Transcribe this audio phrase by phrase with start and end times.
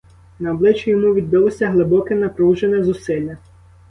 [0.39, 3.37] На обличчі йому відбилося глибоке, напружене зусилля.